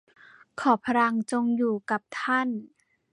[0.59, 2.49] ขอพลังจงอยู่กับท่าน